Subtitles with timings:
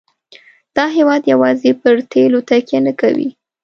[0.75, 3.29] دا هېواد یوازې پر تیلو تکیه نه کوي.